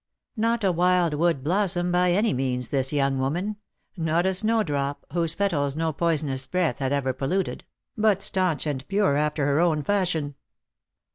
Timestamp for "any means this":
2.13-2.91